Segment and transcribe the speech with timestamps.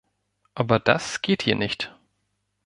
[0.55, 1.93] Aber das geht hier nicht.